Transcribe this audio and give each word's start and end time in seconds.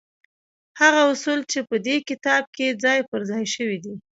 هغه 0.81 1.01
اصول 1.13 1.39
چې 1.51 1.59
په 1.69 1.75
دې 1.85 1.97
کتاب 2.09 2.43
کې 2.55 2.77
ځای 2.83 2.99
پر 3.09 3.21
ځای 3.29 3.45
شوي 3.55 3.77
دي. 3.83 3.95